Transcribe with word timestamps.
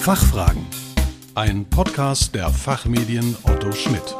Fachfragen. 0.00 0.64
Ein 1.34 1.68
Podcast 1.68 2.34
der 2.34 2.48
Fachmedien 2.48 3.36
Otto 3.42 3.72
Schmidt. 3.72 4.16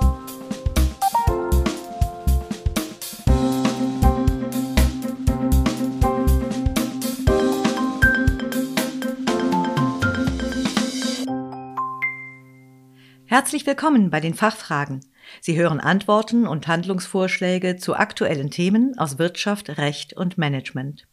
Herzlich 13.25 13.65
willkommen 13.65 14.11
bei 14.11 14.21
den 14.21 14.35
Fachfragen. 14.35 15.01
Sie 15.41 15.57
hören 15.57 15.81
Antworten 15.81 16.47
und 16.47 16.67
Handlungsvorschläge 16.67 17.77
zu 17.77 17.97
aktuellen 17.97 18.51
Themen 18.51 18.99
aus 18.99 19.19
Wirtschaft, 19.19 19.79
Recht 19.79 20.13
und 20.13 20.37
Management. 20.37 21.07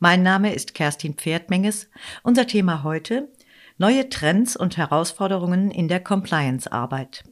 Mein 0.00 0.22
Name 0.22 0.54
ist 0.54 0.74
Kerstin 0.74 1.14
Pferdmenges. 1.14 1.88
Unser 2.22 2.46
Thema 2.46 2.82
heute 2.82 3.28
Neue 3.80 4.08
Trends 4.08 4.56
und 4.56 4.76
Herausforderungen 4.76 5.70
in 5.70 5.86
der 5.86 6.00
Compliance-Arbeit. 6.00 7.22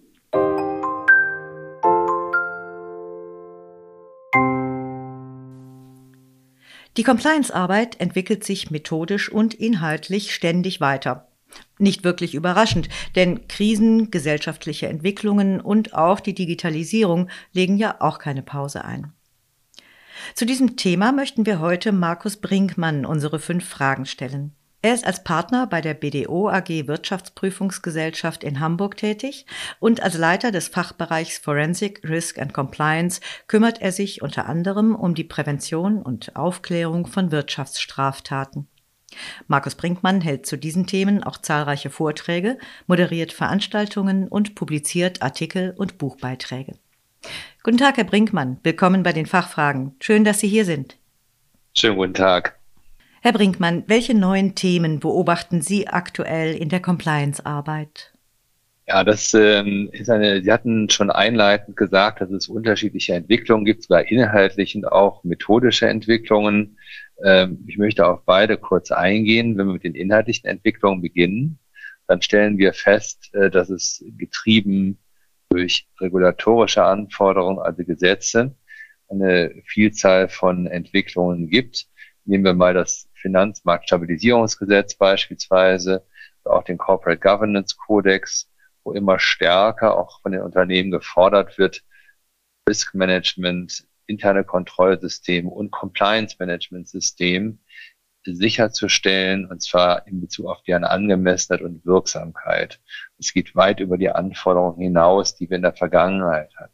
Die 6.96 7.02
Compliance-Arbeit 7.02 7.98
entwickelt 7.98 8.44
sich 8.44 8.70
methodisch 8.70 9.28
und 9.28 9.54
inhaltlich 9.54 10.32
ständig 10.32 10.80
weiter. 10.80 11.26
Nicht 11.80 12.04
wirklich 12.04 12.36
überraschend, 12.36 12.90
denn 13.16 13.48
Krisen, 13.48 14.12
gesellschaftliche 14.12 14.86
Entwicklungen 14.86 15.60
und 15.60 15.94
auch 15.94 16.20
die 16.20 16.34
Digitalisierung 16.34 17.28
legen 17.54 17.76
ja 17.76 17.96
auch 17.98 18.20
keine 18.20 18.44
Pause 18.44 18.84
ein. 18.84 19.12
Zu 20.36 20.46
diesem 20.46 20.76
Thema 20.76 21.10
möchten 21.10 21.44
wir 21.44 21.58
heute 21.58 21.90
Markus 21.90 22.36
Brinkmann 22.36 23.04
unsere 23.04 23.40
fünf 23.40 23.68
Fragen 23.68 24.06
stellen. 24.06 24.54
Er 24.86 24.94
ist 24.94 25.04
als 25.04 25.24
Partner 25.24 25.66
bei 25.66 25.80
der 25.80 25.94
BDO 25.94 26.48
AG 26.48 26.86
Wirtschaftsprüfungsgesellschaft 26.86 28.44
in 28.44 28.60
Hamburg 28.60 28.96
tätig 28.96 29.44
und 29.80 30.00
als 30.00 30.16
Leiter 30.16 30.52
des 30.52 30.68
Fachbereichs 30.68 31.38
Forensic 31.38 32.08
Risk 32.08 32.38
and 32.38 32.54
Compliance 32.54 33.20
kümmert 33.48 33.82
er 33.82 33.90
sich 33.90 34.22
unter 34.22 34.46
anderem 34.46 34.94
um 34.94 35.16
die 35.16 35.24
Prävention 35.24 36.00
und 36.00 36.36
Aufklärung 36.36 37.08
von 37.08 37.32
Wirtschaftsstraftaten. 37.32 38.68
Markus 39.48 39.74
Brinkmann 39.74 40.20
hält 40.20 40.46
zu 40.46 40.56
diesen 40.56 40.86
Themen 40.86 41.24
auch 41.24 41.38
zahlreiche 41.38 41.90
Vorträge, 41.90 42.56
moderiert 42.86 43.32
Veranstaltungen 43.32 44.28
und 44.28 44.54
publiziert 44.54 45.20
Artikel 45.20 45.74
und 45.76 45.98
Buchbeiträge. 45.98 46.78
Guten 47.64 47.78
Tag, 47.78 47.96
Herr 47.96 48.04
Brinkmann. 48.04 48.60
Willkommen 48.62 49.02
bei 49.02 49.12
den 49.12 49.26
Fachfragen. 49.26 49.96
Schön, 49.98 50.22
dass 50.22 50.38
Sie 50.38 50.48
hier 50.48 50.64
sind. 50.64 50.96
Schönen 51.74 51.96
guten 51.96 52.14
Tag. 52.14 52.56
Herr 53.26 53.32
Brinkmann, 53.32 53.82
welche 53.88 54.14
neuen 54.14 54.54
Themen 54.54 55.00
beobachten 55.00 55.60
Sie 55.60 55.88
aktuell 55.88 56.54
in 56.54 56.68
der 56.68 56.78
Compliance-Arbeit? 56.78 58.12
Ja, 58.86 59.02
das 59.02 59.34
ähm, 59.34 59.88
ist 59.90 60.08
eine, 60.08 60.44
Sie 60.44 60.52
hatten 60.52 60.88
schon 60.90 61.10
einleitend 61.10 61.76
gesagt, 61.76 62.20
dass 62.20 62.30
es 62.30 62.46
unterschiedliche 62.46 63.14
Entwicklungen 63.14 63.64
gibt, 63.64 63.82
sogar 63.82 64.06
inhaltlich 64.06 64.76
und 64.76 64.84
auch 64.84 65.24
methodische 65.24 65.88
Entwicklungen. 65.88 66.78
Ähm, 67.24 67.64
ich 67.66 67.78
möchte 67.78 68.06
auf 68.06 68.24
beide 68.24 68.56
kurz 68.58 68.92
eingehen. 68.92 69.58
Wenn 69.58 69.66
wir 69.66 69.72
mit 69.72 69.82
den 69.82 69.96
inhaltlichen 69.96 70.48
Entwicklungen 70.48 71.02
beginnen, 71.02 71.58
dann 72.06 72.22
stellen 72.22 72.58
wir 72.58 72.74
fest, 72.74 73.34
äh, 73.34 73.50
dass 73.50 73.70
es 73.70 74.04
getrieben 74.16 74.98
durch 75.48 75.88
regulatorische 76.00 76.84
Anforderungen, 76.84 77.58
also 77.58 77.82
Gesetze, 77.82 78.54
eine 79.08 79.52
Vielzahl 79.64 80.28
von 80.28 80.68
Entwicklungen 80.68 81.48
gibt. 81.48 81.88
Nehmen 82.24 82.44
wir 82.44 82.54
mal 82.54 82.74
das 82.74 83.05
Finanzmarktstabilisierungsgesetz 83.26 84.94
beispielsweise, 84.94 86.06
auch 86.44 86.62
den 86.62 86.78
Corporate 86.78 87.20
Governance 87.20 87.76
Codex, 87.76 88.48
wo 88.84 88.92
immer 88.92 89.18
stärker 89.18 89.98
auch 89.98 90.20
von 90.22 90.30
den 90.30 90.42
Unternehmen 90.42 90.92
gefordert 90.92 91.58
wird, 91.58 91.82
Risk 92.68 92.94
Management, 92.94 93.84
interne 94.06 94.44
Kontrollsystem 94.44 95.48
und 95.48 95.72
Compliance 95.72 96.36
Management 96.38 96.88
System 96.88 97.58
sicherzustellen, 98.24 99.46
und 99.46 99.62
zwar 99.62 100.06
in 100.06 100.20
Bezug 100.20 100.46
auf 100.46 100.62
deren 100.62 100.84
Angemessenheit 100.84 101.62
und 101.62 101.84
Wirksamkeit. 101.84 102.80
Es 103.18 103.32
geht 103.32 103.54
weit 103.54 103.80
über 103.80 103.98
die 103.98 104.10
Anforderungen 104.10 104.80
hinaus, 104.80 105.36
die 105.36 105.48
wir 105.48 105.56
in 105.56 105.62
der 105.62 105.74
Vergangenheit 105.74 106.52
hatten. 106.56 106.72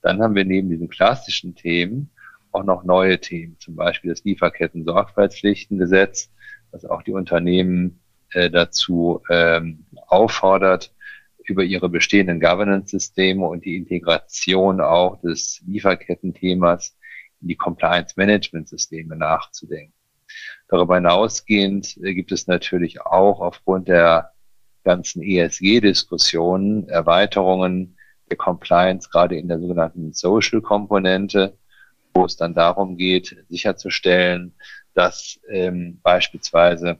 Dann 0.00 0.20
haben 0.22 0.34
wir 0.34 0.44
neben 0.44 0.70
diesen 0.70 0.88
klassischen 0.88 1.54
Themen 1.54 2.10
auch 2.52 2.64
noch 2.64 2.84
neue 2.84 3.18
Themen, 3.20 3.56
zum 3.58 3.76
Beispiel 3.76 4.10
das 4.10 4.24
Lieferketten-Sorgfaltspflichtengesetz, 4.24 6.30
das 6.70 6.84
auch 6.84 7.02
die 7.02 7.12
Unternehmen 7.12 8.00
äh, 8.32 8.50
dazu 8.50 9.22
ähm, 9.30 9.86
auffordert, 10.06 10.92
über 11.44 11.64
ihre 11.64 11.88
bestehenden 11.88 12.40
Governance-Systeme 12.40 13.44
und 13.44 13.64
die 13.64 13.76
Integration 13.76 14.80
auch 14.80 15.20
des 15.20 15.60
Lieferkettenthemas 15.66 16.96
in 17.40 17.48
die 17.48 17.56
Compliance-Management-Systeme 17.56 19.16
nachzudenken. 19.16 19.92
Darüber 20.68 20.94
hinausgehend 20.94 21.98
äh, 22.02 22.14
gibt 22.14 22.32
es 22.32 22.46
natürlich 22.46 23.02
auch 23.02 23.40
aufgrund 23.40 23.88
der 23.88 24.32
ganzen 24.84 25.22
ESG-Diskussionen 25.22 26.88
Erweiterungen 26.88 27.96
der 28.30 28.36
Compliance, 28.36 29.08
gerade 29.10 29.36
in 29.36 29.48
der 29.48 29.60
sogenannten 29.60 30.12
Social-Komponente, 30.12 31.56
wo 32.14 32.24
es 32.24 32.36
dann 32.36 32.54
darum 32.54 32.96
geht, 32.96 33.36
sicherzustellen, 33.48 34.54
dass 34.94 35.40
ähm, 35.48 36.00
beispielsweise 36.02 36.98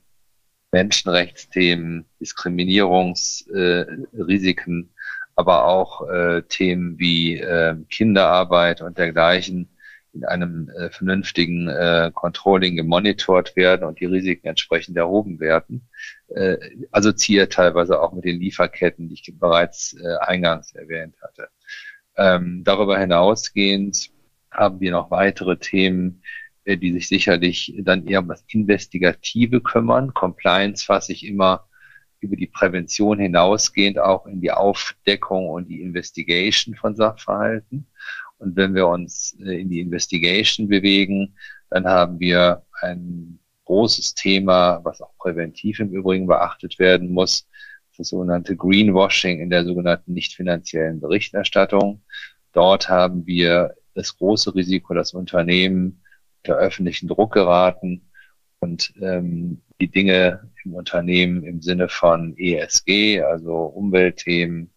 Menschenrechtsthemen, 0.72 2.06
Diskriminierungsrisiken, 2.20 4.82
äh, 4.82 4.86
aber 5.34 5.64
auch 5.66 6.08
äh, 6.08 6.42
Themen 6.42 6.98
wie 6.98 7.38
äh, 7.38 7.74
Kinderarbeit 7.90 8.82
und 8.82 8.98
dergleichen 8.98 9.68
in 10.14 10.24
einem 10.24 10.70
äh, 10.70 10.90
vernünftigen 10.90 11.68
äh, 11.68 12.10
Controlling 12.14 12.76
gemonitort 12.76 13.56
werden 13.56 13.84
und 13.84 14.00
die 14.00 14.06
Risiken 14.06 14.48
entsprechend 14.48 14.96
erhoben 14.96 15.40
werden. 15.40 15.88
Äh, 16.28 16.56
assoziiert 16.90 17.54
teilweise 17.54 18.00
auch 18.00 18.12
mit 18.12 18.24
den 18.24 18.38
Lieferketten, 18.38 19.08
die 19.08 19.14
ich 19.14 19.32
bereits 19.38 19.94
äh, 19.94 20.16
eingangs 20.20 20.74
erwähnt 20.74 21.16
hatte. 21.22 21.48
Ähm, 22.16 22.62
darüber 22.64 22.98
hinausgehend 22.98 24.11
haben 24.52 24.80
wir 24.80 24.92
noch 24.92 25.10
weitere 25.10 25.56
Themen, 25.56 26.22
äh, 26.64 26.76
die 26.76 26.92
sich 26.92 27.08
sicherlich 27.08 27.74
dann 27.78 28.06
eher 28.06 28.20
um 28.20 28.28
das 28.28 28.44
Investigative 28.48 29.60
kümmern. 29.60 30.14
Compliance 30.14 30.84
fasse 30.84 31.12
ich 31.12 31.26
immer 31.26 31.68
über 32.20 32.36
die 32.36 32.46
Prävention 32.46 33.18
hinausgehend 33.18 33.98
auch 33.98 34.26
in 34.26 34.40
die 34.40 34.52
Aufdeckung 34.52 35.48
und 35.48 35.68
die 35.68 35.82
Investigation 35.82 36.76
von 36.76 36.94
Sachverhalten. 36.94 37.88
Und 38.38 38.56
wenn 38.56 38.74
wir 38.74 38.86
uns 38.86 39.36
äh, 39.40 39.60
in 39.60 39.70
die 39.70 39.80
Investigation 39.80 40.68
bewegen, 40.68 41.36
dann 41.70 41.86
haben 41.86 42.20
wir 42.20 42.62
ein 42.80 43.38
großes 43.64 44.14
Thema, 44.14 44.80
was 44.84 45.00
auch 45.00 45.16
präventiv 45.18 45.80
im 45.80 45.90
Übrigen 45.90 46.26
beachtet 46.26 46.78
werden 46.78 47.10
muss, 47.10 47.48
das 47.96 48.08
sogenannte 48.08 48.56
Greenwashing 48.56 49.40
in 49.40 49.50
der 49.50 49.64
sogenannten 49.64 50.12
nicht 50.12 50.34
finanziellen 50.34 51.00
Berichterstattung. 51.00 52.02
Dort 52.52 52.88
haben 52.88 53.26
wir 53.26 53.74
das 53.94 54.16
große 54.16 54.54
Risiko, 54.54 54.94
dass 54.94 55.14
Unternehmen 55.14 56.02
unter 56.44 56.56
öffentlichen 56.56 57.08
Druck 57.08 57.32
geraten 57.32 58.10
und 58.60 58.92
ähm, 59.00 59.62
die 59.80 59.88
Dinge 59.88 60.50
im 60.64 60.74
Unternehmen 60.74 61.42
im 61.44 61.60
Sinne 61.60 61.88
von 61.88 62.36
ESG, 62.36 63.22
also 63.22 63.54
Umweltthemen 63.54 64.72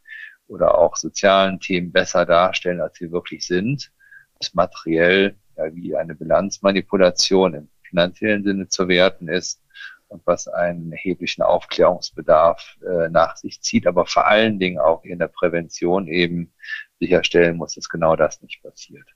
oder 0.47 0.77
auch 0.77 0.95
sozialen 0.95 1.59
Themen 1.59 1.91
besser 1.91 2.25
darstellen, 2.25 2.81
als 2.81 2.97
sie 2.97 3.11
wirklich 3.11 3.45
sind. 3.45 3.91
Das 4.39 4.53
materiell 4.53 5.35
ja, 5.57 5.73
wie 5.73 5.95
eine 5.95 6.15
Bilanzmanipulation 6.15 7.53
im 7.53 7.69
finanziellen 7.83 8.43
Sinne 8.43 8.67
zu 8.67 8.87
werten 8.87 9.27
ist 9.27 9.61
und 10.07 10.25
was 10.25 10.47
einen 10.47 10.91
erheblichen 10.91 11.41
Aufklärungsbedarf 11.41 12.77
äh, 12.85 13.09
nach 13.09 13.37
sich 13.37 13.61
zieht, 13.61 13.87
aber 13.87 14.05
vor 14.05 14.27
allen 14.27 14.59
Dingen 14.59 14.79
auch 14.79 15.03
in 15.03 15.19
der 15.19 15.27
Prävention 15.27 16.07
eben 16.07 16.53
sicherstellen 16.99 17.57
muss, 17.57 17.75
dass 17.75 17.89
genau 17.89 18.15
das 18.15 18.41
nicht 18.41 18.63
passiert. 18.63 19.07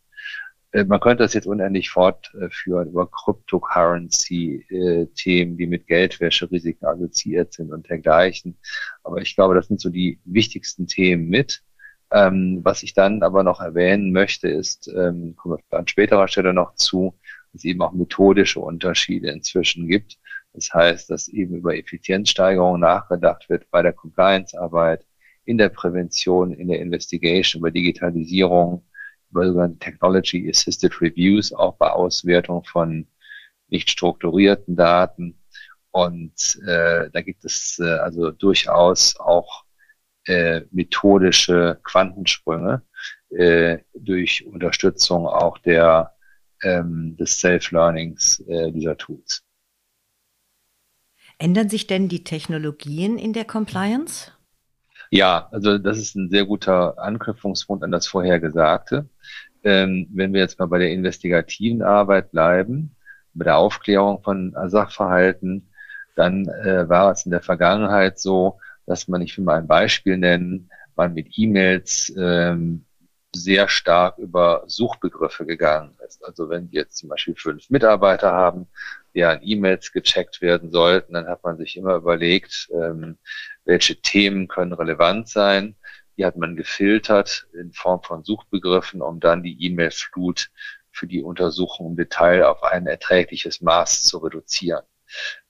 Äh, 0.72 0.86
man 0.86 1.00
könnte 1.00 1.24
das 1.24 1.34
jetzt 1.34 1.48
unendlich 1.48 1.90
fortführen 1.90 2.90
über 2.90 3.10
Cryptocurrency-Themen, 3.10 5.58
die 5.58 5.68
mit 5.68 5.88
Geldwäsche-Risiken 5.88 6.86
assoziiert 6.86 7.54
sind 7.54 7.72
und 7.72 7.90
dergleichen. 7.90 8.58
Aber 9.04 9.22
ich 9.22 9.36
glaube, 9.36 9.56
das 9.56 9.68
sind 9.68 9.82
so 9.82 9.90
die 9.90 10.20
wichtigsten 10.26 10.88
Themen 10.88 11.30
mit. 11.30 11.64
Ähm, 12.12 12.62
was 12.64 12.84
ich 12.84 12.94
dann 12.94 13.24
aber 13.24 13.44
noch 13.44 13.62
erwähnen 13.62 14.12
möchte, 14.12 14.50
ist, 14.50 14.88
ähm, 14.88 15.36
kommen 15.36 15.60
wir 15.70 15.78
an 15.78 15.88
späterer 15.88 16.28
Stelle 16.28 16.54
noch 16.54 16.76
zu, 16.76 17.18
dass 17.52 17.62
es 17.62 17.66
eben 17.66 17.82
auch 17.82 17.94
methodische 17.94 18.60
Unterschiede 18.60 19.30
inzwischen 19.30 19.88
gibt. 19.88 20.18
Das 20.54 20.74
heißt, 20.74 21.10
dass 21.12 21.28
eben 21.28 21.56
über 21.56 21.78
Effizienzsteigerung 21.78 22.80
nachgedacht 22.80 23.48
wird 23.50 23.70
bei 23.70 23.84
der 23.84 23.94
Compliance-Arbeit, 23.94 25.06
in 25.50 25.58
der 25.58 25.70
Prävention, 25.70 26.54
in 26.54 26.68
der 26.68 26.80
Investigation, 26.80 27.62
über 27.62 27.72
Digitalisierung, 27.72 28.86
über 29.32 29.48
sogenannte 29.48 29.80
Technology 29.80 30.48
Assisted 30.48 31.02
Reviews, 31.02 31.52
auch 31.52 31.76
bei 31.78 31.90
Auswertung 31.90 32.64
von 32.66 33.08
nicht 33.68 33.90
strukturierten 33.90 34.76
Daten 34.76 35.40
Und 35.92 36.60
äh, 36.68 37.10
da 37.12 37.22
gibt 37.22 37.46
es 37.46 37.80
äh, 37.80 37.84
also 37.84 38.30
durchaus 38.30 39.20
auch 39.20 39.64
äh, 40.26 40.62
methodische 40.70 41.80
Quantensprünge 41.84 42.84
äh, 43.32 43.80
durch 43.96 44.46
Unterstützung 44.46 45.26
auch 45.26 45.58
der 45.58 46.14
ähm, 46.62 47.18
des 47.18 47.40
Self-Learnings 47.40 48.40
äh, 48.48 48.72
dieser 48.72 48.98
Tools. 48.98 49.44
Ändern 51.40 51.70
sich 51.70 51.88
denn 51.88 52.08
die 52.08 52.24
Technologien 52.24 53.18
in 53.18 53.34
der 53.34 53.46
Compliance? 53.46 54.32
Ja, 55.12 55.48
also 55.52 55.78
das 55.78 55.98
ist 55.98 56.16
ein 56.16 56.30
sehr 56.30 56.46
guter 56.46 56.98
Anknüpfungspunkt 57.00 57.84
an 57.84 57.92
das 57.92 58.08
Vorhergesagte. 58.08 59.10
Ähm, 59.64 60.08
wenn 60.14 60.34
wir 60.34 60.42
jetzt 60.42 60.60
mal 60.60 60.68
bei 60.68 60.78
der 60.80 60.92
investigativen 60.92 61.82
Arbeit 61.82 62.32
bleiben, 62.32 62.96
bei 63.34 63.46
der 63.46 63.58
Aufklärung 63.58 64.22
von 64.22 64.56
Sachverhalten, 64.68 65.70
dann 66.16 66.48
äh, 66.48 66.88
war 66.90 67.12
es 67.12 67.26
in 67.26 67.32
der 67.32 67.42
Vergangenheit 67.42 68.20
so, 68.20 68.60
dass 68.86 69.08
man, 69.08 69.22
ich 69.22 69.38
will 69.38 69.46
mal 69.46 69.58
ein 69.58 69.68
Beispiel 69.68 70.18
nennen, 70.18 70.70
man 70.96 71.14
mit 71.14 71.38
E-Mails 71.38 72.14
ähm, 72.18 72.86
sehr 73.34 73.68
stark 73.68 74.18
über 74.18 74.64
Suchbegriffe 74.68 75.46
gegangen 75.46 75.96
ist. 76.06 76.24
Also 76.26 76.50
wenn 76.50 76.72
wir 76.72 76.82
jetzt 76.82 76.98
zum 76.98 77.10
Beispiel 77.10 77.36
fünf 77.36 77.70
Mitarbeiter 77.70 78.32
haben, 78.32 78.68
deren 79.16 79.40
E-Mails 79.44 79.92
gecheckt 79.92 80.42
werden 80.42 80.72
sollten, 80.72 81.14
dann 81.14 81.28
hat 81.28 81.44
man 81.44 81.58
sich 81.58 81.78
immer 81.78 81.96
überlegt, 81.96 82.70
ähm, 82.74 83.18
welche 83.70 84.02
Themen 84.02 84.48
können 84.48 84.74
relevant 84.74 85.30
sein. 85.30 85.76
Die 86.18 86.26
hat 86.26 86.36
man 86.36 86.56
gefiltert 86.56 87.48
in 87.54 87.72
Form 87.72 88.02
von 88.02 88.24
Suchbegriffen, 88.24 89.00
um 89.04 89.20
dann 89.20 89.44
die 89.44 89.64
E-Mail-Flut 89.64 90.50
für 90.92 91.06
die 91.06 91.22
Untersuchung 91.22 91.92
im 91.92 91.96
Detail 91.96 92.44
auf 92.46 92.64
ein 92.64 92.88
erträgliches 92.88 93.62
Maß 93.62 94.04
zu 94.06 94.18
reduzieren. 94.18 94.82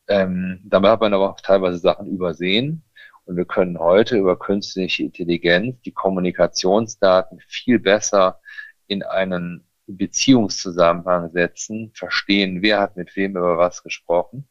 Ähm, 0.09 0.59
dabei 0.65 0.89
hat 0.89 0.99
man 0.99 1.13
aber 1.13 1.31
auch 1.31 1.39
teilweise 1.39 1.77
Sachen 1.77 2.07
übersehen. 2.07 2.83
Und 3.23 3.37
wir 3.37 3.45
können 3.45 3.79
heute 3.79 4.17
über 4.17 4.37
künstliche 4.37 5.03
Intelligenz 5.03 5.79
die 5.83 5.93
Kommunikationsdaten 5.93 7.39
viel 7.47 7.79
besser 7.79 8.41
in 8.87 9.01
einen 9.01 9.65
Beziehungszusammenhang 9.87 11.31
setzen, 11.31 11.91
verstehen, 11.93 12.61
wer 12.61 12.81
hat 12.81 12.97
mit 12.97 13.15
wem 13.15 13.37
über 13.37 13.57
was 13.57 13.81
gesprochen 13.81 14.49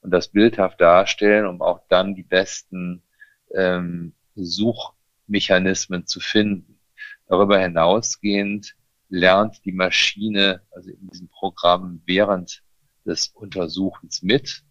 und 0.00 0.10
das 0.10 0.28
bildhaft 0.28 0.80
darstellen, 0.80 1.46
um 1.46 1.60
auch 1.60 1.80
dann 1.88 2.14
die 2.14 2.22
besten 2.22 3.02
ähm, 3.54 4.12
Suchmechanismen 4.34 6.06
zu 6.06 6.20
finden. 6.20 6.78
Darüber 7.26 7.58
hinausgehend 7.58 8.74
lernt 9.08 9.64
die 9.64 9.72
Maschine, 9.72 10.62
also 10.70 10.90
in 10.90 11.08
diesem 11.08 11.28
Programm, 11.28 12.02
während 12.06 12.62
des 13.04 13.28
Untersuchens 13.28 14.22
mit 14.22 14.62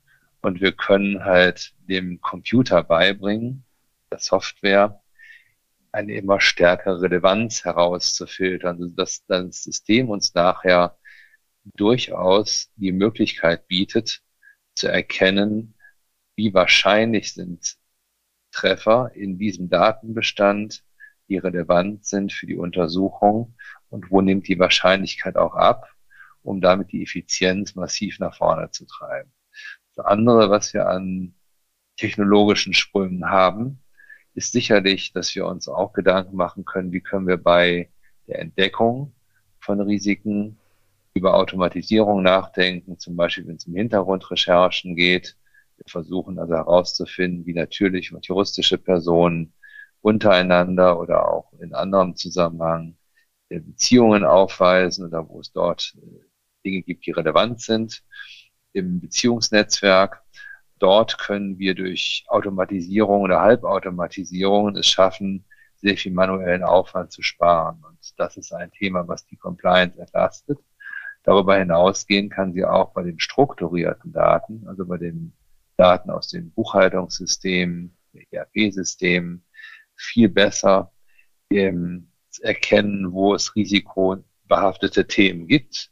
und 0.41 0.61
wir 0.61 0.71
können 0.71 1.23
halt 1.23 1.73
dem 1.87 2.21
Computer 2.21 2.83
beibringen, 2.83 3.65
der 4.11 4.19
Software, 4.19 5.01
eine 5.91 6.13
immer 6.13 6.39
stärkere 6.39 7.01
Relevanz 7.01 7.65
herauszufiltern, 7.65 8.81
also 8.81 8.95
dass 8.95 9.25
das 9.25 9.63
System 9.63 10.09
uns 10.09 10.35
nachher 10.35 10.97
durchaus 11.75 12.71
die 12.75 12.91
Möglichkeit 12.91 13.67
bietet, 13.67 14.21
zu 14.75 14.87
erkennen, 14.87 15.73
wie 16.35 16.53
wahrscheinlich 16.53 17.33
sind 17.33 17.78
Treffer 18.51 19.11
in 19.13 19.37
diesem 19.37 19.69
Datenbestand, 19.69 20.83
die 21.27 21.37
relevant 21.37 22.05
sind 22.05 22.33
für 22.33 22.47
die 22.47 22.57
Untersuchung 22.57 23.55
und 23.89 24.11
wo 24.11 24.21
nimmt 24.21 24.47
die 24.47 24.59
Wahrscheinlichkeit 24.59 25.37
auch 25.37 25.55
ab, 25.55 25.89
um 26.41 26.61
damit 26.61 26.91
die 26.91 27.03
Effizienz 27.03 27.75
massiv 27.75 28.19
nach 28.19 28.35
vorne 28.35 28.71
zu 28.71 28.85
treiben. 28.85 29.31
Das 29.95 30.05
andere, 30.05 30.49
was 30.49 30.73
wir 30.73 30.87
an 30.87 31.35
technologischen 31.97 32.73
Sprüngen 32.73 33.29
haben, 33.29 33.83
ist 34.33 34.53
sicherlich, 34.53 35.11
dass 35.11 35.35
wir 35.35 35.45
uns 35.45 35.67
auch 35.67 35.93
Gedanken 35.93 36.35
machen 36.35 36.65
können, 36.65 36.91
wie 36.91 37.01
können 37.01 37.27
wir 37.27 37.37
bei 37.37 37.89
der 38.27 38.39
Entdeckung 38.39 39.13
von 39.59 39.81
Risiken 39.81 40.57
über 41.13 41.33
Automatisierung 41.33 42.21
nachdenken, 42.23 42.97
zum 42.99 43.15
Beispiel 43.15 43.47
wenn 43.47 43.57
es 43.57 43.67
um 43.67 43.75
Hintergrundrecherchen 43.75 44.95
geht. 44.95 45.35
Wir 45.79 45.89
versuchen 45.89 46.39
also 46.39 46.53
herauszufinden, 46.53 47.45
wie 47.45 47.53
natürliche 47.53 48.15
und 48.15 48.27
juristische 48.27 48.77
Personen 48.77 49.53
untereinander 50.01 50.99
oder 50.99 51.27
auch 51.27 51.53
in 51.59 51.73
anderem 51.73 52.15
Zusammenhang 52.15 52.97
Beziehungen 53.49 54.23
aufweisen 54.23 55.05
oder 55.07 55.27
wo 55.27 55.39
es 55.39 55.51
dort 55.51 55.95
äh, 55.97 56.19
Dinge 56.63 56.81
gibt, 56.83 57.05
die 57.05 57.11
relevant 57.11 57.61
sind 57.61 58.03
im 58.73 58.99
Beziehungsnetzwerk. 58.99 60.21
Dort 60.77 61.17
können 61.17 61.57
wir 61.57 61.75
durch 61.75 62.25
Automatisierung 62.27 63.21
oder 63.21 63.41
Halbautomatisierung 63.41 64.75
es 64.75 64.87
schaffen, 64.87 65.45
sehr 65.77 65.97
viel 65.97 66.13
manuellen 66.13 66.63
Aufwand 66.63 67.11
zu 67.11 67.21
sparen. 67.21 67.83
Und 67.87 67.97
das 68.17 68.37
ist 68.37 68.53
ein 68.53 68.71
Thema, 68.71 69.07
was 69.07 69.25
die 69.25 69.37
Compliance 69.37 69.99
entlastet. 69.99 70.59
Darüber 71.23 71.57
hinausgehen 71.57 72.29
kann 72.29 72.53
sie 72.53 72.65
auch 72.65 72.93
bei 72.93 73.03
den 73.03 73.19
strukturierten 73.19 74.13
Daten, 74.13 74.65
also 74.67 74.85
bei 74.85 74.97
den 74.97 75.33
Daten 75.79 76.09
aus 76.09 76.27
den 76.27 76.51
Buchhaltungssystemen, 76.51 77.97
ERP-Systemen, 78.31 79.45
viel 79.95 80.27
besser 80.27 80.91
ähm, 81.49 82.11
erkennen, 82.41 83.13
wo 83.13 83.33
es 83.33 83.55
risikobehaftete 83.55 85.07
Themen 85.07 85.47
gibt. 85.47 85.89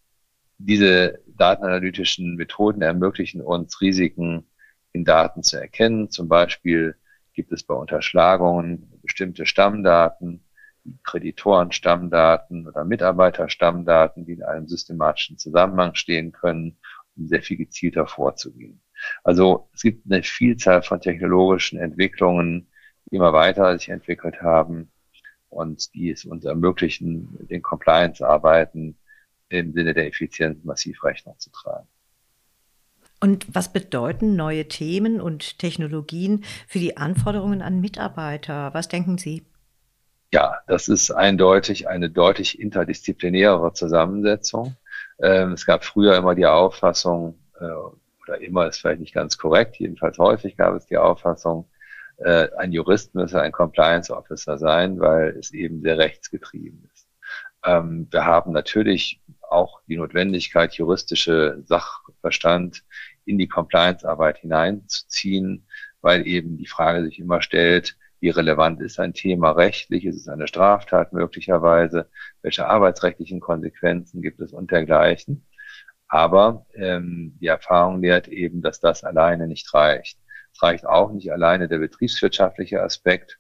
Diese 0.57 1.19
datenanalytischen 1.27 2.35
Methoden 2.35 2.81
ermöglichen 2.81 3.41
uns, 3.41 3.79
Risiken 3.79 4.49
in 4.91 5.05
Daten 5.05 5.41
zu 5.41 5.57
erkennen. 5.57 6.09
Zum 6.09 6.27
Beispiel 6.27 6.95
gibt 7.33 7.53
es 7.53 7.63
bei 7.63 7.73
Unterschlagungen 7.73 8.91
bestimmte 9.01 9.45
Stammdaten, 9.45 10.43
Kreditorenstammdaten 11.03 12.67
oder 12.67 12.83
Mitarbeiterstammdaten, 12.83 14.25
die 14.25 14.33
in 14.33 14.43
einem 14.43 14.67
systematischen 14.67 15.37
Zusammenhang 15.37 15.95
stehen 15.95 16.33
können, 16.33 16.77
um 17.15 17.27
sehr 17.27 17.41
viel 17.41 17.57
gezielter 17.57 18.05
vorzugehen. 18.05 18.81
Also 19.23 19.69
es 19.73 19.81
gibt 19.81 20.11
eine 20.11 20.23
Vielzahl 20.23 20.83
von 20.83 21.01
technologischen 21.01 21.79
Entwicklungen, 21.79 22.67
die 23.05 23.15
immer 23.15 23.33
weiter 23.33 23.77
sich 23.77 23.89
entwickelt 23.89 24.41
haben 24.41 24.91
und 25.49 25.93
die 25.93 26.11
es 26.11 26.25
uns 26.25 26.45
ermöglichen, 26.45 27.37
den 27.47 27.61
Compliance-Arbeiten 27.61 28.97
im 29.49 29.73
Sinne 29.73 29.93
der 29.93 30.07
Effizienz 30.07 30.63
massiv 30.63 31.03
Rechnung 31.03 31.37
zu 31.39 31.49
tragen. 31.51 31.87
Und 33.19 33.47
was 33.53 33.73
bedeuten 33.73 34.35
neue 34.35 34.67
Themen 34.67 35.19
und 35.19 35.57
Technologien 35.57 36.43
für 36.67 36.79
die 36.79 36.97
Anforderungen 36.97 37.61
an 37.61 37.81
Mitarbeiter? 37.81 38.73
Was 38.73 38.89
denken 38.89 39.17
Sie? 39.17 39.43
Ja, 40.31 40.57
das 40.67 40.87
ist 40.87 41.09
eindeutig 41.09 41.87
eine 41.87 42.09
deutlich 42.09 42.59
interdisziplinärere 42.59 43.73
Zusammensetzung. 43.73 44.75
Ähm, 45.19 45.53
es 45.53 45.65
gab 45.65 45.83
früher 45.83 46.15
immer 46.15 46.35
die 46.35 46.45
Auffassung, 46.45 47.39
äh, 47.59 47.65
oder 48.27 48.39
immer 48.41 48.67
ist 48.67 48.79
vielleicht 48.79 49.01
nicht 49.01 49.13
ganz 49.13 49.37
korrekt, 49.37 49.77
jedenfalls 49.77 50.17
häufig 50.17 50.57
gab 50.57 50.75
es 50.75 50.85
die 50.85 50.97
Auffassung, 50.97 51.69
äh, 52.17 52.49
ein 52.57 52.71
Jurist 52.71 53.13
müsse 53.15 53.41
ein 53.41 53.51
Compliance 53.51 54.15
Officer 54.15 54.57
sein, 54.57 54.99
weil 54.99 55.29
es 55.37 55.53
eben 55.53 55.81
sehr 55.81 55.97
rechtsgetrieben 55.97 56.89
ist. 56.93 57.07
Ähm, 57.65 58.07
wir 58.11 58.25
haben 58.25 58.51
natürlich 58.51 59.21
auch 59.41 59.81
die 59.87 59.97
Notwendigkeit, 59.97 60.73
juristische 60.73 61.63
Sachverstand 61.65 62.83
in 63.25 63.37
die 63.37 63.47
Compliance-Arbeit 63.47 64.39
hineinzuziehen, 64.39 65.67
weil 66.01 66.27
eben 66.27 66.57
die 66.57 66.67
Frage 66.67 67.03
sich 67.03 67.19
immer 67.19 67.41
stellt, 67.41 67.97
wie 68.19 68.29
relevant 68.29 68.81
ist 68.81 68.99
ein 68.99 69.13
Thema 69.13 69.51
rechtlich, 69.51 70.05
ist 70.05 70.15
es 70.15 70.27
eine 70.27 70.47
Straftat 70.47 71.13
möglicherweise, 71.13 72.09
welche 72.41 72.65
arbeitsrechtlichen 72.65 73.39
Konsequenzen 73.39 74.21
gibt 74.21 74.39
es 74.39 74.53
und 74.53 74.71
dergleichen. 74.71 75.45
Aber 76.07 76.65
ähm, 76.73 77.37
die 77.41 77.47
Erfahrung 77.47 78.01
lehrt 78.01 78.27
eben, 78.27 78.61
dass 78.61 78.79
das 78.79 79.03
alleine 79.03 79.47
nicht 79.47 79.73
reicht. 79.73 80.17
Es 80.53 80.63
reicht 80.63 80.85
auch 80.85 81.11
nicht 81.11 81.31
alleine 81.31 81.67
der 81.67 81.79
betriebswirtschaftliche 81.79 82.81
Aspekt, 82.81 83.39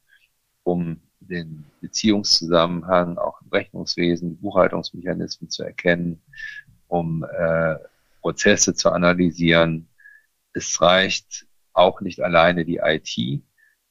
um 0.63 1.01
den 1.19 1.65
Beziehungszusammenhang 1.81 3.17
auch 3.17 3.41
im 3.41 3.49
Rechnungswesen, 3.49 4.37
Buchhaltungsmechanismen 4.37 5.49
zu 5.49 5.63
erkennen, 5.63 6.21
um 6.87 7.23
äh, 7.23 7.75
Prozesse 8.21 8.75
zu 8.75 8.91
analysieren. 8.91 9.87
Es 10.53 10.81
reicht 10.81 11.47
auch 11.73 12.01
nicht 12.01 12.21
alleine 12.21 12.65
die 12.65 12.79
IT, 12.83 13.41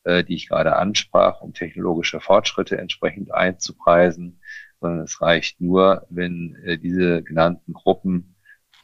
äh, 0.05 0.25
die 0.25 0.35
ich 0.35 0.49
gerade 0.49 0.77
ansprach, 0.77 1.41
um 1.41 1.53
technologische 1.53 2.21
Fortschritte 2.21 2.79
entsprechend 2.79 3.33
einzupreisen, 3.33 4.41
sondern 4.81 5.05
es 5.05 5.21
reicht 5.21 5.61
nur, 5.61 6.07
wenn 6.11 6.57
äh, 6.65 6.79
diese 6.79 7.23
genannten 7.23 7.73
Gruppen 7.73 8.36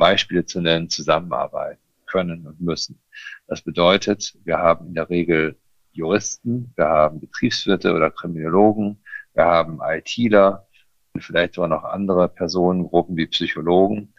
Beispiele 0.02 0.44
zu 0.44 0.61
nennen, 0.61 0.88
zusammenarbeiten 0.88 1.80
können 2.06 2.44
und 2.44 2.61
müssen. 2.61 3.00
Das 3.47 3.62
bedeutet, 3.62 4.37
wir 4.42 4.59
haben 4.59 4.88
in 4.88 4.94
der 4.94 5.09
Regel 5.09 5.56
Juristen, 5.92 6.73
wir 6.75 6.88
haben 6.88 7.21
Betriebswirte 7.21 7.94
oder 7.94 8.11
Kriminologen, 8.11 9.00
wir 9.35 9.44
haben 9.44 9.78
ITler 9.80 10.66
und 11.12 11.23
vielleicht 11.23 11.54
sogar 11.54 11.68
noch 11.68 11.85
andere 11.85 12.28
Personengruppen 12.28 13.16
wie 13.16 13.28
Psychologen, 13.28 14.12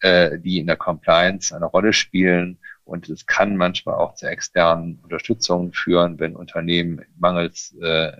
äh, 0.00 0.40
die 0.40 0.58
in 0.58 0.66
der 0.66 0.76
Compliance 0.76 1.54
eine 1.54 1.66
Rolle 1.66 1.92
spielen, 1.92 2.58
Und 2.82 3.08
es 3.08 3.24
kann 3.26 3.56
manchmal 3.56 3.94
auch 3.94 4.14
zu 4.14 4.26
externen 4.26 4.98
Unterstützungen 5.04 5.72
führen, 5.72 6.18
wenn 6.18 6.34
Unternehmen 6.34 7.04
mangels 7.16 7.76
äh, 7.80 8.10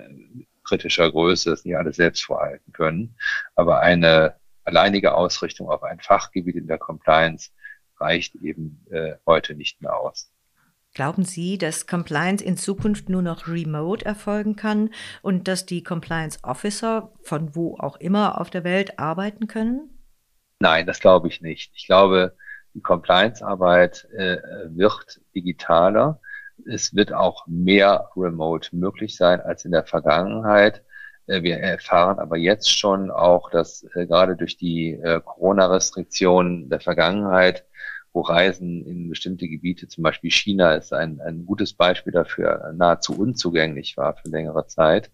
kritischer 0.63 1.11
Größe 1.11 1.51
das 1.51 1.65
nicht 1.65 1.77
alles 1.77 1.97
selbst 1.97 2.25
vorhalten 2.25 2.73
können. 2.73 3.17
Aber 3.57 3.81
eine 3.81 4.35
alleinige 4.69 5.15
Ausrichtung 5.15 5.69
auf 5.69 5.83
ein 5.83 6.01
Fachgebiet 6.01 6.57
in 6.57 6.67
der 6.67 6.79
Compliance 6.79 7.51
reicht 7.99 8.35
eben 8.37 8.85
äh, 8.91 9.15
heute 9.27 9.55
nicht 9.55 9.83
mehr 9.83 9.97
aus. 9.97 10.31
Glauben 10.95 11.25
Sie, 11.25 11.59
dass 11.59 11.87
Compliance 11.87 12.45
in 12.45 12.57
Zukunft 12.57 13.09
nur 13.09 13.23
noch 13.23 13.47
remote 13.47 14.05
erfolgen 14.05 14.57
kann 14.57 14.91
und 15.23 15.47
dass 15.47 15.67
die 15.67 15.83
Compliance 15.83 16.39
Officer 16.43 17.13
von 17.23 17.55
wo 17.55 17.77
auch 17.79 17.97
immer 17.97 18.41
auf 18.41 18.51
der 18.51 18.65
Welt 18.65 18.99
arbeiten 18.99 19.47
können? 19.47 19.91
Nein, 20.61 20.87
das 20.87 21.01
glaube 21.01 21.29
ich 21.29 21.41
nicht. 21.41 21.73
Ich 21.75 21.87
glaube, 21.87 22.37
die 22.75 22.81
Compliance-Arbeit 22.81 24.09
äh, 24.13 24.39
wird 24.69 25.21
digitaler. 25.35 26.21
Es 26.67 26.95
wird 26.95 27.13
auch 27.13 27.47
mehr 27.47 28.11
remote 28.17 28.75
möglich 28.75 29.17
sein 29.17 29.41
als 29.41 29.65
in 29.65 29.71
der 29.71 29.85
Vergangenheit. 29.85 30.83
Äh, 31.29 31.43
wir 31.43 31.59
erfahren 31.59 32.19
aber 32.19 32.37
jetzt 32.37 32.77
schon 32.77 33.11
auch, 33.11 33.51
dass 33.51 33.85
äh, 33.95 34.07
gerade 34.07 34.37
durch 34.37 34.57
die 34.57 34.93
äh, 34.93 35.21
Corona-Restriktionen 35.21 36.69
der 36.69 36.81
Vergangenheit 36.81 37.65
wo 38.15 38.23
Reisen 38.23 38.87
in 38.87 39.11
bestimmte 39.11 39.47
Gebiete, 39.49 39.87
zum 39.87 40.03
Beispiel 40.03 40.31
China 40.31 40.75
ist 40.75 40.95
ein, 40.95 41.21
ein 41.21 41.45
gutes 41.45 41.75
Beispiel 41.75 42.11
dafür, 42.13 42.73
nahezu 42.75 43.13
unzugänglich 43.17 43.99
war 43.99 44.17
für 44.17 44.31
längere 44.31 44.67
Zeit, 44.67 45.11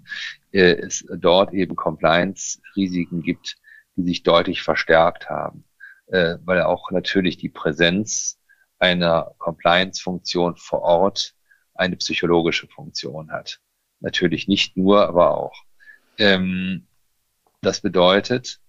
es 0.53 1.05
dort 1.19 1.53
eben 1.53 1.75
Compliance-Risiken 1.75 3.21
gibt, 3.21 3.57
die 3.97 4.05
sich 4.05 4.23
deutlich 4.23 4.63
verstärkt 4.63 5.29
haben, 5.29 5.65
weil 6.07 6.63
auch 6.63 6.93
natürlich 6.93 7.37
die 7.37 7.49
Präsenz 7.49 8.39
einer 8.79 9.35
Compliance-Funktion 9.39 10.57
vor 10.57 10.83
Ort 10.83 11.35
eine 11.75 11.97
psychologische 11.97 12.69
Funktion 12.69 13.33
hat. 13.33 13.59
Natürlich 13.99 14.47
nicht 14.47 14.77
nur, 14.77 15.09
aber 15.09 15.37
auch. 15.37 15.65
Ähm, 16.19 16.87
das 17.61 17.81
bedeutet, 17.81 18.61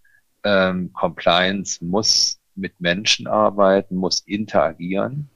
ähm, 0.43 0.93
Compliance 0.93 1.83
muss 1.83 2.39
mit 2.55 2.79
Menschen 2.79 3.27
arbeiten, 3.27 3.95
muss 3.95 4.21
interagieren. 4.21 5.29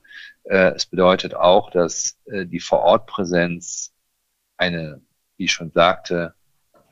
Äh, 0.44 0.72
es 0.74 0.86
bedeutet 0.86 1.34
auch, 1.34 1.70
dass 1.70 2.18
äh, 2.26 2.46
die 2.46 2.60
Vorortpräsenz 2.60 3.92
eine, 4.56 5.02
wie 5.36 5.44
ich 5.44 5.52
schon 5.52 5.70
sagte, 5.72 6.34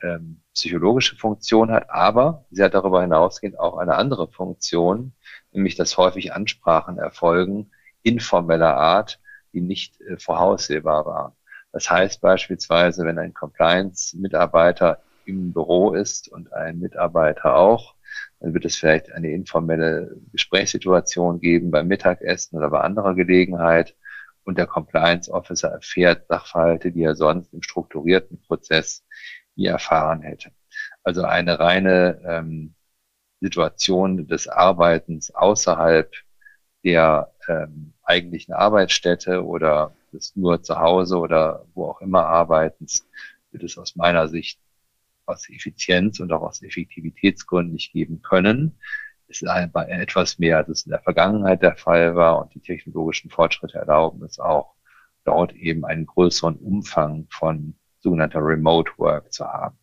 ähm, 0.01 0.41
psychologische 0.53 1.15
Funktion 1.15 1.71
hat, 1.71 1.89
aber 1.89 2.45
sie 2.51 2.63
hat 2.63 2.73
darüber 2.73 3.01
hinausgehend 3.01 3.59
auch 3.59 3.77
eine 3.77 3.95
andere 3.95 4.27
Funktion, 4.27 5.13
nämlich 5.51 5.75
dass 5.75 5.97
häufig 5.97 6.33
Ansprachen 6.33 6.97
erfolgen, 6.97 7.71
informeller 8.03 8.75
Art, 8.75 9.19
die 9.53 9.61
nicht 9.61 9.99
äh, 10.01 10.17
voraussehbar 10.17 11.05
waren. 11.05 11.33
Das 11.71 11.89
heißt 11.89 12.21
beispielsweise, 12.21 13.05
wenn 13.05 13.19
ein 13.19 13.33
Compliance-Mitarbeiter 13.33 15.01
im 15.29 15.53
Büro 15.53 15.93
ist 15.93 16.27
und 16.29 16.53
ein 16.53 16.79
Mitarbeiter 16.79 17.55
auch, 17.55 17.95
dann 18.39 18.53
wird 18.53 18.65
es 18.65 18.77
vielleicht 18.77 19.11
eine 19.11 19.31
informelle 19.31 20.15
Gesprächssituation 20.31 21.39
geben 21.39 21.71
beim 21.71 21.87
Mittagessen 21.87 22.57
oder 22.57 22.69
bei 22.69 22.81
anderer 22.81 23.15
Gelegenheit. 23.15 23.95
Und 24.43 24.57
der 24.57 24.65
Compliance 24.65 25.31
Officer 25.31 25.69
erfährt 25.69 26.27
Sachverhalte, 26.27 26.91
die 26.91 27.03
er 27.03 27.15
sonst 27.15 27.53
im 27.53 27.61
strukturierten 27.61 28.41
Prozess 28.41 29.05
nie 29.55 29.65
erfahren 29.65 30.21
hätte. 30.21 30.51
Also 31.03 31.23
eine 31.23 31.59
reine 31.59 32.21
ähm, 32.25 32.75
Situation 33.41 34.27
des 34.27 34.47
Arbeitens 34.47 35.33
außerhalb 35.35 36.11
der 36.83 37.33
ähm, 37.47 37.93
eigentlichen 38.03 38.53
Arbeitsstätte 38.53 39.45
oder 39.45 39.93
des 40.13 40.35
nur 40.35 40.63
zu 40.63 40.79
Hause 40.79 41.17
oder 41.17 41.65
wo 41.73 41.85
auch 41.85 42.01
immer 42.01 42.25
Arbeitens 42.25 43.07
wird 43.51 43.63
es 43.63 43.77
aus 43.77 43.95
meiner 43.95 44.27
Sicht 44.27 44.59
aus 45.29 45.49
Effizienz 45.49 46.19
und 46.19 46.31
auch 46.31 46.41
aus 46.41 46.61
Effektivitätsgründen 46.61 47.73
nicht 47.73 47.93
geben 47.93 48.21
können. 48.21 48.77
Es 49.27 49.41
ist 49.41 49.49
etwas 49.49 50.39
mehr, 50.39 50.57
als 50.57 50.69
es 50.69 50.85
in 50.85 50.89
der 50.89 51.01
Vergangenheit 51.01 51.61
der 51.61 51.75
Fall 51.75 52.15
war 52.15 52.41
und 52.41 52.53
die 52.55 52.61
technologischen 52.61 53.29
Fortschritte 53.29 53.77
erlauben 53.77 54.23
es 54.23 54.39
auch, 54.39 54.73
dort 55.23 55.53
eben 55.53 55.85
einen 55.85 56.07
größeren 56.07 56.55
Umfang 56.55 57.27
von 57.29 57.75
sogenannter 57.99 58.39
Remote 58.39 58.91
Work 58.97 59.31
zu 59.31 59.45
haben. 59.45 59.77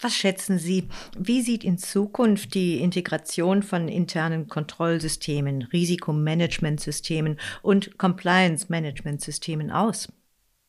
Was 0.00 0.16
schätzen 0.16 0.58
Sie, 0.58 0.88
wie 1.16 1.42
sieht 1.42 1.62
in 1.62 1.78
Zukunft 1.78 2.54
die 2.54 2.80
Integration 2.80 3.62
von 3.62 3.86
internen 3.86 4.48
Kontrollsystemen, 4.48 5.62
Risikomanagementsystemen 5.62 7.38
und 7.62 7.98
Compliance-Management-Systemen 7.98 9.70
aus? 9.70 10.08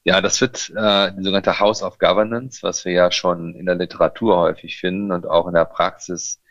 Ja, 0.06 0.20
das 0.20 0.42
wird 0.42 0.70
äh, 0.76 1.12
die 1.14 1.24
sogenannte 1.24 1.60
House 1.60 1.82
of 1.82 1.98
Governance, 1.98 2.62
was 2.62 2.84
wir 2.84 2.92
ja 2.92 3.10
schon 3.12 3.56
in 3.56 3.66
der 3.66 3.76
Literatur 3.76 4.38
häufig 4.38 4.78
finden 4.78 5.12
und 5.14 5.26
auch 5.26 5.48
in 5.48 5.54
der 5.54 5.66
Praxis 5.66 6.42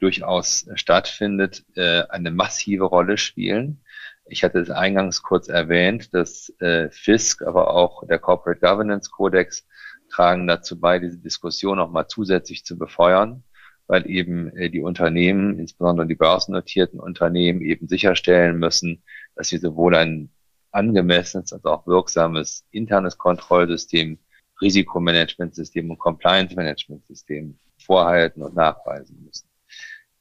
durchaus 0.00 0.66
stattfindet, 0.74 1.64
äh, 1.76 2.04
eine 2.08 2.30
massive 2.30 2.84
Rolle 2.84 3.18
spielen. 3.18 3.82
Ich 4.24 4.42
hatte 4.44 4.60
es 4.60 4.70
eingangs 4.70 5.22
kurz 5.22 5.48
erwähnt, 5.48 6.14
dass 6.14 6.54
äh, 6.60 6.88
FISC, 6.90 7.42
aber 7.42 7.74
auch 7.74 8.06
der 8.06 8.18
Corporate 8.18 8.60
Governance 8.60 9.10
Codex 9.10 9.66
tragen 10.10 10.46
dazu 10.46 10.80
bei, 10.80 10.98
diese 10.98 11.18
Diskussion 11.18 11.76
nochmal 11.76 12.06
zusätzlich 12.06 12.64
zu 12.64 12.78
befeuern, 12.78 13.44
weil 13.88 14.08
eben 14.08 14.56
äh, 14.56 14.70
die 14.70 14.80
Unternehmen, 14.80 15.58
insbesondere 15.58 16.06
die 16.06 16.14
börsennotierten 16.14 16.98
Unternehmen, 16.98 17.60
eben 17.60 17.88
sicherstellen 17.88 18.58
müssen, 18.58 19.02
dass 19.36 19.48
sie 19.48 19.58
sowohl 19.58 19.96
ein 19.96 20.30
angemessenes 20.72 21.52
als 21.52 21.64
auch 21.64 21.86
wirksames 21.86 22.64
internes 22.70 23.16
Kontrollsystem, 23.18 24.18
Risikomanagementsystem 24.60 25.90
und 25.90 25.98
Compliance-Management-System 25.98 27.58
vorhalten 27.78 28.42
und 28.42 28.54
nachweisen 28.54 29.22
müssen. 29.24 29.48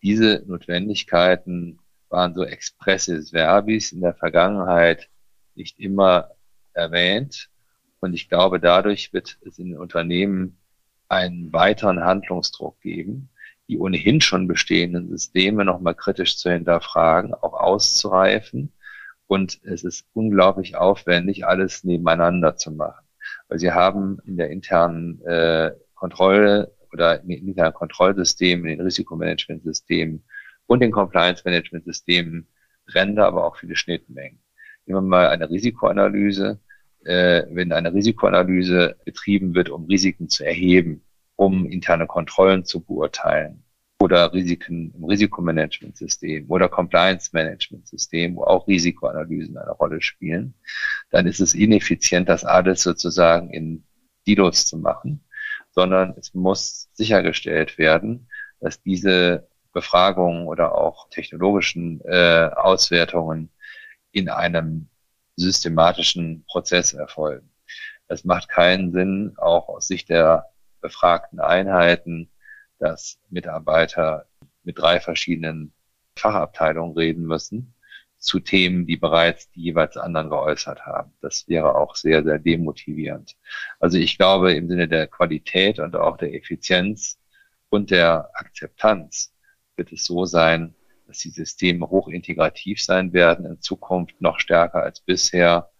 Diese 0.01 0.43
Notwendigkeiten 0.47 1.79
waren 2.09 2.33
so 2.33 2.43
expressis 2.43 3.31
verbis 3.31 3.91
in 3.91 4.01
der 4.01 4.13
Vergangenheit 4.13 5.09
nicht 5.55 5.79
immer 5.79 6.31
erwähnt. 6.73 7.49
Und 7.99 8.13
ich 8.13 8.29
glaube, 8.29 8.59
dadurch 8.59 9.13
wird 9.13 9.37
es 9.45 9.59
in 9.59 9.69
den 9.69 9.77
Unternehmen 9.77 10.57
einen 11.07 11.53
weiteren 11.53 12.03
Handlungsdruck 12.03 12.81
geben, 12.81 13.29
die 13.67 13.77
ohnehin 13.77 14.21
schon 14.21 14.47
bestehenden 14.47 15.09
Systeme 15.09 15.63
nochmal 15.63 15.95
kritisch 15.95 16.37
zu 16.37 16.51
hinterfragen, 16.51 17.33
auch 17.33 17.53
auszureifen 17.53 18.73
und 19.31 19.61
es 19.63 19.85
ist 19.85 20.05
unglaublich 20.11 20.75
aufwendig, 20.75 21.45
alles 21.45 21.85
nebeneinander 21.85 22.57
zu 22.57 22.69
machen. 22.69 23.05
Weil 23.47 23.59
sie 23.59 23.71
haben 23.71 24.19
in 24.25 24.35
der 24.35 24.49
internen 24.49 25.21
äh, 25.21 25.71
Kontrolle 25.95 26.75
oder 26.91 27.21
in 27.21 27.29
den 27.29 27.47
internen 27.47 27.73
Kontrollsystemen, 27.73 28.65
in 28.65 28.79
den 28.79 28.85
Risikomanagementsystemen 28.85 30.25
und 30.65 30.81
den 30.81 30.91
Compliance-Management-Systemen 30.91 32.49
Ränder, 32.93 33.25
aber 33.25 33.45
auch 33.45 33.55
viele 33.55 33.77
Schnittmengen. 33.77 34.43
Nehmen 34.85 34.97
wir 35.05 35.09
mal 35.09 35.27
eine 35.29 35.49
Risikoanalyse. 35.49 36.59
Äh, 37.05 37.43
wenn 37.51 37.71
eine 37.71 37.93
Risikoanalyse 37.93 38.97
betrieben 39.05 39.55
wird, 39.55 39.69
um 39.69 39.85
Risiken 39.85 40.27
zu 40.27 40.43
erheben, 40.43 41.05
um 41.37 41.65
interne 41.67 42.05
Kontrollen 42.05 42.65
zu 42.65 42.83
beurteilen, 42.83 43.63
oder 44.11 44.33
Risiken 44.33 44.93
im 44.93 45.05
Risikomanagementsystem 45.05 46.49
oder 46.49 46.67
Compliance-Management-System, 46.67 48.35
wo 48.35 48.43
auch 48.43 48.67
Risikoanalysen 48.67 49.57
eine 49.57 49.71
Rolle 49.71 50.01
spielen, 50.01 50.53
dann 51.11 51.27
ist 51.27 51.39
es 51.39 51.53
ineffizient, 51.53 52.27
das 52.27 52.43
alles 52.43 52.83
sozusagen 52.83 53.49
in 53.51 53.85
Silos 54.25 54.65
zu 54.65 54.77
machen, 54.77 55.23
sondern 55.71 56.13
es 56.17 56.33
muss 56.33 56.89
sichergestellt 56.91 57.77
werden, 57.77 58.27
dass 58.59 58.81
diese 58.81 59.47
Befragungen 59.71 60.45
oder 60.45 60.75
auch 60.75 61.09
technologischen 61.09 62.01
äh, 62.03 62.49
Auswertungen 62.53 63.49
in 64.11 64.27
einem 64.27 64.89
systematischen 65.37 66.43
Prozess 66.49 66.91
erfolgen. 66.91 67.49
Es 68.09 68.25
macht 68.25 68.49
keinen 68.49 68.91
Sinn, 68.91 69.35
auch 69.37 69.69
aus 69.69 69.87
Sicht 69.87 70.09
der 70.09 70.47
befragten 70.81 71.39
Einheiten, 71.39 72.29
dass 72.81 73.19
Mitarbeiter 73.29 74.27
mit 74.63 74.79
drei 74.79 74.99
verschiedenen 74.99 75.71
Fachabteilungen 76.17 76.97
reden 76.97 77.23
müssen 77.23 77.75
zu 78.17 78.39
Themen, 78.39 78.85
die 78.85 78.97
bereits 78.97 79.49
die 79.51 79.61
jeweils 79.61 79.97
anderen 79.97 80.29
geäußert 80.29 80.85
haben. 80.85 81.13
Das 81.21 81.47
wäre 81.47 81.75
auch 81.75 81.95
sehr, 81.95 82.23
sehr 82.23 82.39
demotivierend. 82.39 83.35
Also 83.79 83.97
ich 83.97 84.17
glaube, 84.17 84.53
im 84.53 84.67
Sinne 84.67 84.87
der 84.87 85.07
Qualität 85.07 85.79
und 85.79 85.95
auch 85.95 86.17
der 86.17 86.33
Effizienz 86.33 87.19
und 87.69 87.91
der 87.91 88.29
Akzeptanz 88.33 89.33
wird 89.75 89.91
es 89.91 90.03
so 90.03 90.25
sein, 90.25 90.75
dass 91.07 91.19
die 91.19 91.29
Systeme 91.29 91.89
hochintegrativ 91.89 92.81
sein 92.83 93.13
werden, 93.13 93.45
in 93.45 93.61
Zukunft 93.61 94.19
noch 94.21 94.39
stärker 94.39 94.83
als 94.83 95.01
bisher. 95.01 95.71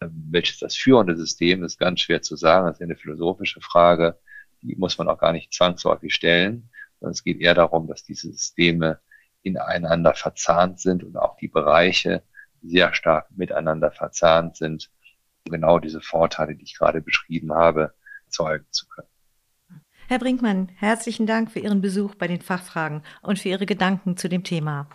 Ähm, 0.00 0.28
welches 0.30 0.58
das 0.58 0.76
führende 0.76 1.16
System 1.16 1.62
ist 1.64 1.78
ganz 1.78 2.00
schwer 2.00 2.22
zu 2.22 2.36
sagen. 2.36 2.66
Das 2.66 2.76
ist 2.76 2.82
eine 2.82 2.96
philosophische 2.96 3.60
Frage 3.60 4.18
die 4.62 4.76
muss 4.76 4.98
man 4.98 5.08
auch 5.08 5.18
gar 5.18 5.32
nicht 5.32 5.52
zwangsläufig 5.52 6.14
stellen, 6.14 6.70
sondern 6.98 7.12
es 7.12 7.24
geht 7.24 7.40
eher 7.40 7.54
darum, 7.54 7.86
dass 7.86 8.04
diese 8.04 8.32
Systeme 8.32 9.00
ineinander 9.42 10.14
verzahnt 10.14 10.80
sind 10.80 11.04
und 11.04 11.16
auch 11.16 11.36
die 11.36 11.48
Bereiche 11.48 12.22
sehr 12.62 12.92
stark 12.94 13.28
miteinander 13.36 13.90
verzahnt 13.90 14.56
sind, 14.56 14.90
um 15.46 15.52
genau 15.52 15.78
diese 15.78 16.00
Vorteile, 16.00 16.56
die 16.56 16.64
ich 16.64 16.76
gerade 16.76 17.00
beschrieben 17.00 17.52
habe, 17.54 17.94
zeugen 18.28 18.66
zu 18.70 18.86
können. 18.88 19.08
Herr 20.08 20.18
Brinkmann, 20.18 20.70
herzlichen 20.76 21.26
Dank 21.26 21.50
für 21.50 21.60
Ihren 21.60 21.82
Besuch 21.82 22.14
bei 22.14 22.26
den 22.26 22.40
Fachfragen 22.40 23.02
und 23.22 23.38
für 23.38 23.50
Ihre 23.50 23.66
Gedanken 23.66 24.16
zu 24.16 24.28
dem 24.28 24.42
Thema. 24.42 24.88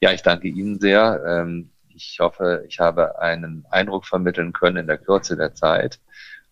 Ja, 0.00 0.12
ich 0.12 0.22
danke 0.22 0.48
Ihnen 0.48 0.78
sehr. 0.78 1.22
Ähm, 1.26 1.70
ich 1.88 2.18
hoffe, 2.20 2.64
ich 2.68 2.78
habe 2.78 3.18
einen 3.18 3.66
Eindruck 3.70 4.06
vermitteln 4.06 4.52
können 4.52 4.76
in 4.76 4.86
der 4.86 4.98
Kürze 4.98 5.36
der 5.36 5.54
Zeit. 5.54 6.00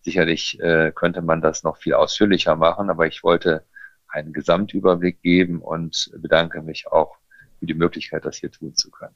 Sicherlich 0.05 0.59
äh, 0.59 0.91
könnte 0.93 1.23
man 1.23 1.41
das 1.41 1.63
noch 1.63 1.77
viel 1.77 1.95
ausführlicher 1.95 2.55
machen, 2.55 2.91
aber 2.91 3.07
ich 3.07 3.23
wollte 3.23 3.65
einen 4.07 4.33
Gesamtüberblick 4.33 5.19
geben 5.23 5.63
und 5.63 6.11
bedanke 6.15 6.61
mich 6.61 6.85
auch 6.85 7.17
für 7.57 7.65
die 7.65 7.73
Möglichkeit, 7.73 8.23
das 8.23 8.37
hier 8.37 8.51
tun 8.51 8.75
zu 8.75 8.91
können. 8.91 9.15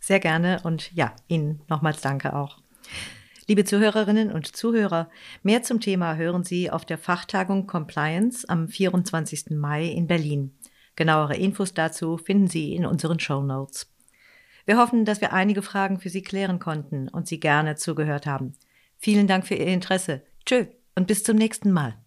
Sehr 0.00 0.20
gerne 0.20 0.62
und 0.64 0.90
ja, 0.94 1.14
Ihnen 1.28 1.60
nochmals 1.68 2.00
danke 2.00 2.34
auch. 2.34 2.62
Liebe 3.46 3.66
Zuhörerinnen 3.66 4.32
und 4.32 4.56
Zuhörer, 4.56 5.10
mehr 5.42 5.62
zum 5.62 5.80
Thema 5.80 6.16
hören 6.16 6.44
Sie 6.44 6.70
auf 6.70 6.86
der 6.86 6.96
Fachtagung 6.96 7.66
Compliance 7.66 8.48
am 8.48 8.68
24. 8.68 9.50
Mai 9.50 9.84
in 9.84 10.06
Berlin. 10.06 10.56
Genauere 10.96 11.36
Infos 11.36 11.74
dazu 11.74 12.16
finden 12.16 12.46
Sie 12.46 12.74
in 12.74 12.86
unseren 12.86 13.20
Show 13.20 13.42
Notes. 13.42 13.92
Wir 14.64 14.78
hoffen, 14.78 15.04
dass 15.04 15.20
wir 15.20 15.34
einige 15.34 15.60
Fragen 15.60 16.00
für 16.00 16.08
Sie 16.08 16.22
klären 16.22 16.58
konnten 16.58 17.10
und 17.10 17.28
Sie 17.28 17.38
gerne 17.38 17.76
zugehört 17.76 18.24
haben. 18.24 18.54
Vielen 19.02 19.26
Dank 19.26 19.46
für 19.46 19.56
Ihr 19.56 19.66
Interesse. 19.66 20.22
Tschö 20.46 20.66
und 20.94 21.08
bis 21.08 21.24
zum 21.24 21.36
nächsten 21.36 21.72
Mal. 21.72 22.01